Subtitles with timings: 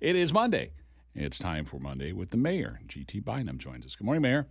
[0.00, 0.70] It is Monday.
[1.14, 2.80] It's time for Monday with the mayor.
[2.88, 3.94] GT Bynum joins us.
[3.96, 4.46] Good morning, Mayor.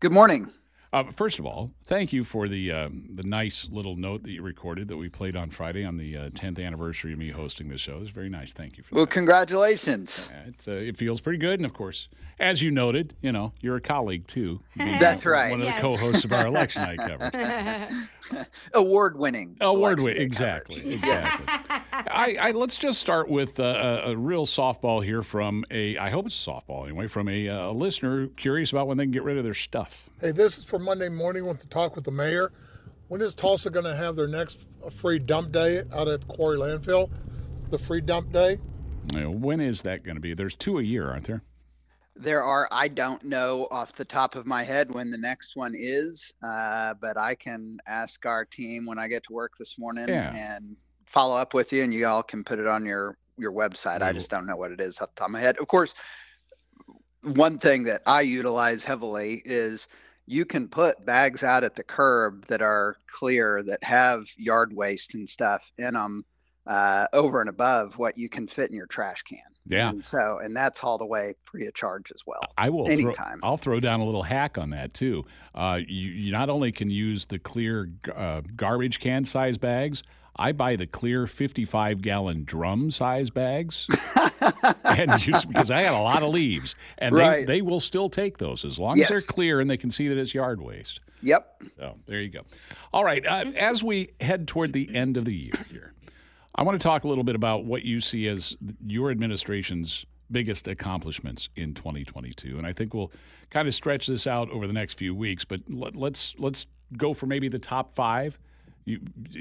[0.00, 0.50] Good morning.
[0.92, 4.40] Uh, first of all, thank you for the um, the nice little note that you
[4.42, 7.76] recorded that we played on Friday on the uh, 10th anniversary of me hosting the
[7.76, 7.98] show.
[8.00, 8.52] It's very nice.
[8.52, 9.10] Thank you for well, that.
[9.10, 10.30] Well, congratulations.
[10.68, 12.06] Uh, it feels pretty good, and of course,
[12.38, 14.60] as you noted, you know you're a colleague too.
[14.76, 15.50] That's right.
[15.50, 15.74] One of Yes.
[15.76, 18.46] the co-hosts of our election night coverage.
[18.74, 19.56] Award winning.
[19.60, 20.22] Award winning.
[20.22, 21.46] exactly, exactly.
[22.10, 25.96] I, I let's just start with uh, a, a real softball here from a.
[25.98, 29.10] I hope it's a softball anyway from a, uh listener curious about when they can
[29.12, 30.08] get rid of their stuff.
[30.20, 32.52] Hey, this is for Monday morning with the talk with the mayor.
[33.08, 34.58] When is Tulsa going to have their next
[34.90, 37.10] free dump day out at Quarry Landfill?
[37.70, 38.58] The free dump day?
[39.12, 40.34] You when is that going to be?
[40.34, 41.42] There's two a year, aren't there?
[42.16, 45.74] There are, I don't know off the top of my head when the next one
[45.76, 50.08] is, uh, but I can ask our team when I get to work this morning
[50.08, 50.32] Yeah.
[50.32, 50.76] and
[51.14, 54.02] follow up with you, and you all can put it on your your website.
[54.02, 55.56] I just don't know what it is off the top of my head.
[55.58, 55.94] Of course,
[57.22, 59.88] one thing that I utilize heavily is
[60.26, 65.14] you can put bags out at the curb that are clear that have yard waste
[65.14, 66.24] and stuff in them
[66.66, 69.38] uh, over and above what you can fit in your trash can.
[69.66, 69.88] Yeah.
[69.88, 72.40] And so, and that's hauled away free of charge as well.
[72.56, 72.86] I will.
[72.86, 73.40] Throw, Anytime.
[73.42, 75.24] I'll throw down a little hack on that too.
[75.54, 80.02] Uh, you, you not only can use the clear uh, garbage can size bags.
[80.36, 83.86] I buy the clear 55 gallon drum size bags,
[84.84, 87.46] and use because I got a lot of leaves, and Right.
[87.46, 90.08] they, they will still take those as long as they're clear and they can see
[90.08, 91.00] that it's yard waste.
[91.22, 91.62] Yep.
[91.78, 92.40] So there you go.
[92.92, 93.24] All right.
[93.24, 95.92] Uh, as we head toward the end of the year here,
[96.54, 100.66] I want to talk a little bit about what you see as your administration's biggest
[100.68, 103.12] accomplishments in 2022, and I think we'll
[103.50, 105.44] kind of stretch this out over the next few weeks.
[105.44, 106.66] But let, let's let's
[106.96, 108.38] go for maybe the top five.
[108.84, 109.00] You,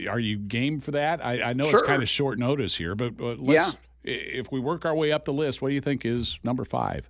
[0.09, 1.23] are you game for that?
[1.23, 1.79] I, I know Sure.
[1.79, 3.73] it's kind of short notice here, but, but let's, Yeah.
[4.03, 7.09] if we work our way up the list, what do you think is number five?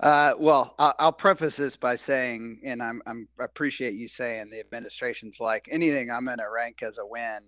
[0.00, 4.50] Uh, well, I'll, I'll preface this by saying, and I'm, I'm I appreciate you saying
[4.50, 7.38] the administration's like anything I'm going to rank as a win.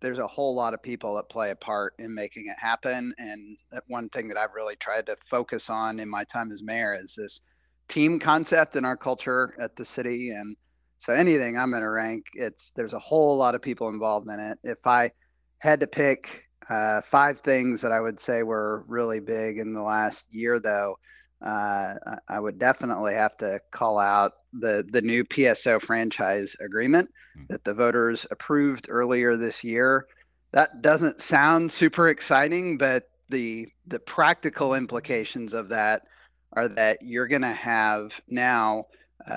[0.00, 3.56] There's a whole lot of people that play a part in making it happen, and
[3.72, 6.94] that one thing that I've really tried to focus on in my time as mayor
[6.94, 7.40] is this
[7.88, 10.30] team concept in our culture at the city.
[10.30, 10.54] And
[10.98, 14.38] so anything I'm going to rank, it's there's a whole lot of people involved in
[14.40, 14.58] it.
[14.64, 15.10] If I
[15.58, 19.82] had to pick uh, five things that I would say were really big in the
[19.82, 20.96] last year, though
[21.44, 21.94] uh,
[22.28, 27.48] I- would definitely have to call out the the new PSO franchise agreement Mm.
[27.48, 30.06] that the voters approved earlier this year.
[30.52, 36.02] That doesn't sound super exciting, but the the practical implications of that
[36.54, 38.86] are that you're going to have now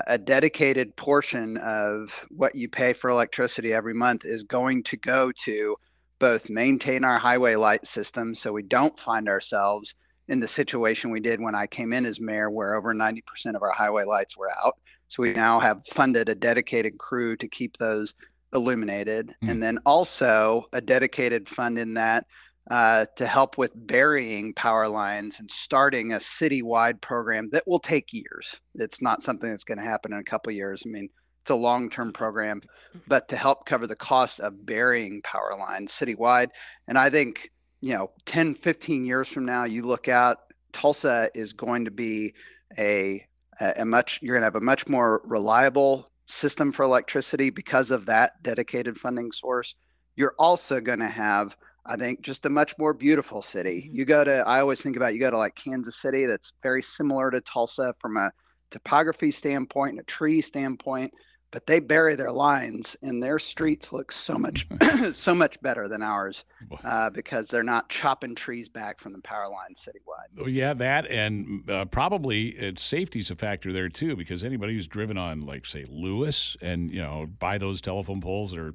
[0.06, 5.32] a dedicated portion of what you pay for electricity every month is going to go
[5.32, 5.76] to
[6.18, 9.94] both maintain our highway light system so we don't find ourselves
[10.28, 13.22] in the situation we did when I came in as mayor, where over 90%
[13.56, 14.78] of our highway lights were out.
[15.08, 18.14] So we now have funded a dedicated crew to keep those
[18.52, 19.34] illuminated.
[19.42, 19.48] Hmm.
[19.48, 22.26] And then also a dedicated fund in that
[22.70, 28.12] uh, to help with burying power lines and starting a citywide program that will take
[28.12, 28.60] years.
[28.76, 30.82] It's not something that's going to happen in a couple years.
[30.86, 31.08] I mean,
[31.42, 32.62] it's a long term program,
[33.08, 36.48] but to help cover the cost of burying power lines citywide.
[36.86, 37.50] And I think,
[37.80, 40.38] you know, 10, 15 years from now, you look out,
[40.72, 42.34] Tulsa is going to be
[42.78, 43.26] a
[43.60, 48.06] a much, you're going to have a much more reliable system for electricity because of
[48.06, 49.74] that dedicated funding source.
[50.16, 53.90] You're also going to have, I think, just a much more beautiful city.
[53.92, 56.82] You go to, I always think about, you go to like Kansas City, that's very
[56.82, 58.30] similar to Tulsa from a
[58.70, 61.12] topography standpoint and a tree standpoint
[61.50, 64.66] but they bury their lines and their streets look so much
[65.12, 66.44] so much better than ours
[66.84, 70.42] uh, because they're not chopping trees back from the power line citywide.
[70.42, 74.86] Oh, yeah, that and uh, probably it's safety's a factor there too because anybody who's
[74.86, 78.74] driven on like say Lewis and you know by those telephone poles that are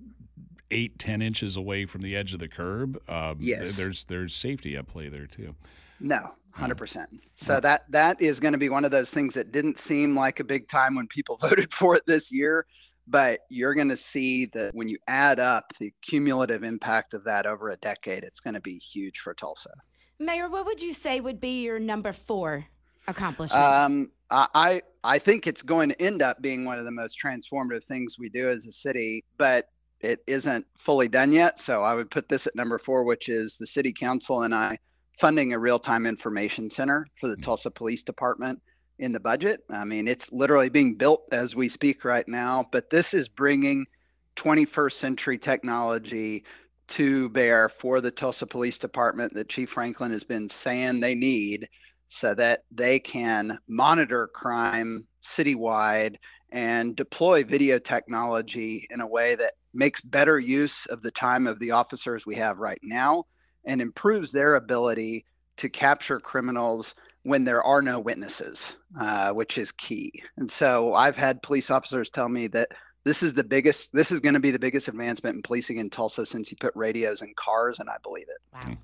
[0.75, 3.75] eight ten inches away from the edge of the curb, um, th- Yes.
[3.77, 5.55] there's there's safety at play there too.
[5.99, 7.09] No, hundred percent.
[7.35, 10.39] So that that is going to be one of those things that didn't seem like
[10.39, 12.65] a big time when people voted for it this year,
[13.07, 17.45] but you're going to see that when you add up the cumulative impact of that
[17.45, 19.69] over a decade, it's going to be huge for Tulsa.
[20.19, 22.65] Mayor, what would you say would be your number four
[23.07, 23.63] accomplishment?
[23.63, 27.83] Um, I I think it's going to end up being one of the most transformative
[27.83, 29.69] things we do as a city, but
[30.05, 31.59] it isn't fully done yet.
[31.59, 34.77] So I would put this at number four, which is the city council and I
[35.19, 37.41] funding a real-time information center for the mm.
[37.41, 38.61] Tulsa Police Department
[38.99, 39.61] in the budget.
[39.69, 43.85] I mean, it's literally being built as we speak right now, but this is bringing
[44.35, 46.43] 21st century technology
[46.87, 51.67] to bear for the Tulsa Police Department that Chief Franklin has been saying they need
[52.07, 56.17] so that they can monitor crime citywide
[56.55, 61.59] and deploy video technology in a way that makes better use of the time of
[61.59, 63.25] the officers we have right now
[63.65, 65.25] and improves their ability
[65.57, 70.13] to capture criminals when there are no witnesses, uh, which is key.
[70.37, 72.69] And so I've had police officers tell me that
[73.03, 75.89] this is the biggest, this is going to be the biggest advancement in policing in
[75.89, 78.41] Tulsa since you put radios in cars, and I believe it.
[78.53, 78.77] Wow.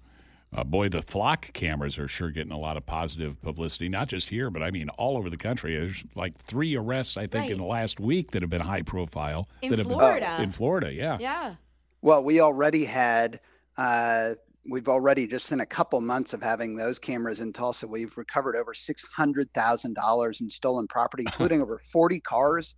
[0.54, 4.28] Uh, boy, the flock cameras are sure getting a lot of positive publicity, not just
[4.30, 5.78] here, but I mean all over the country.
[5.78, 7.52] There's like three arrests, I think, Right.
[7.52, 9.48] in the last week that have been high profile.
[9.62, 10.34] In that have Florida.
[10.38, 11.18] Been, in Florida, yeah.
[11.22, 11.56] Yeah.
[12.02, 13.40] Well, we already had,
[13.78, 14.34] uh,
[14.70, 18.58] we've already just in a couple months of having those cameras in Tulsa, we've recovered
[18.58, 22.76] over $600,000 in stolen property, including over 40 cars,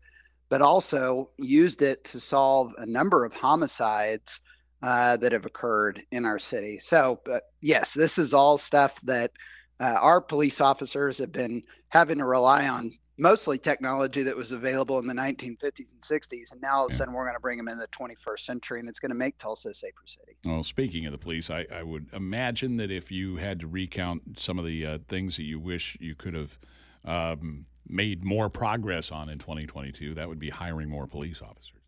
[0.47, 4.41] but also used it to solve a number of homicides
[4.83, 6.77] uh, that have occurred in our city.
[6.77, 9.31] So, but yes, this is all stuff that
[9.79, 14.99] uh, our police officers have been having to rely on mostly technology that was available
[14.99, 16.51] in the 1950s and 60s.
[16.51, 18.81] And now all of a sudden we're going to bring them in the 21st century
[18.81, 20.35] and it's going to make Tulsa a safer city.
[20.43, 24.37] Well, speaking of the police, I, I would imagine that if you had to recount
[24.37, 26.59] some of the uh, things that you wish you could have
[27.05, 31.82] um, made more progress on in 2022, that would be hiring more police officers.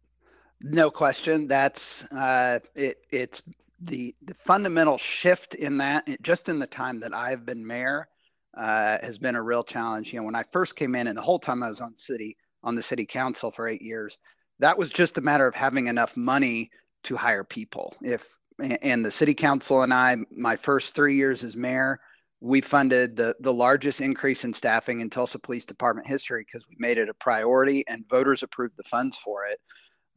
[0.62, 1.48] No question.
[1.48, 2.98] That's uh, it.
[3.12, 3.42] It's
[3.82, 8.08] the the fundamental shift in that it- just in the time that I've been mayor
[8.58, 10.14] uh, has been a real challenge.
[10.14, 12.38] You know, when I first came in, and the whole time I was on city
[12.64, 14.18] on the city council for eight years,
[14.60, 16.72] that was just a matter of having enough money
[17.04, 17.94] to hire people.
[18.02, 18.26] If
[18.82, 22.00] and the city council and I, my first three years as mayor,
[22.40, 26.76] we funded the the largest increase in staffing in Tulsa Police Department history because we
[26.80, 29.60] made it a priority and voters approved the funds for it.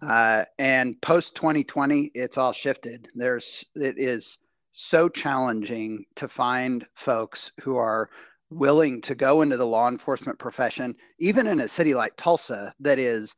[0.01, 3.09] Uh, and post 2020, it's all shifted.
[3.15, 4.39] There's it is
[4.73, 8.11] so challenging to find folks who are
[8.51, 12.99] willing to go into the law enforcement profession, even in a city like Tulsa that
[12.99, 13.35] is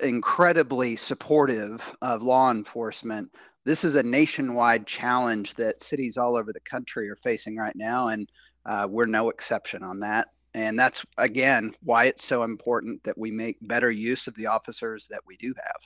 [0.00, 3.30] incredibly supportive of law enforcement.
[3.64, 8.08] This is a nationwide challenge that cities all over the country are facing right now,
[8.08, 8.30] and
[8.66, 10.28] uh, we're no exception on that.
[10.52, 15.06] And that's again why it's so important that we make better use of the officers
[15.08, 15.76] that we do have.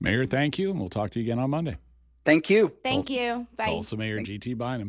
[0.00, 1.76] Mayor, thank you, and we'll talk to you again on Monday.
[2.24, 2.72] Thank you.
[2.82, 3.46] Thank you.
[3.56, 3.64] Bye.
[3.66, 4.54] Tulsa Mayor Thank- G.T.
[4.54, 4.84] Bynum.